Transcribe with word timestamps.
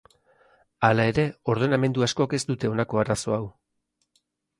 Hala 0.87 1.03
ere 1.09 1.25
ordenamendu 1.53 2.05
askok 2.07 2.33
ez 2.37 2.39
dute 2.53 2.71
honako 2.71 3.03
arazo 3.03 3.37
hau. 3.37 3.43